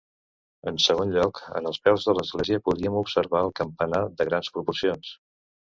[0.69, 5.17] En segon lloc, en els peus de l'església podíem observar el campanar de grans proporcions.